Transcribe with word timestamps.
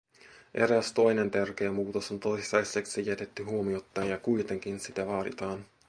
Eräs 0.53 0.93
toinen 0.93 1.31
tärkeä 1.31 1.71
muutos 1.71 2.11
on 2.11 2.19
toistaiseksi 2.19 3.05
jätetty 3.05 3.43
huomiotta, 3.43 4.03
ja 4.05 4.17
kuitenkin 4.17 4.79
sitä 4.79 5.07
vaaditaan. 5.07 5.65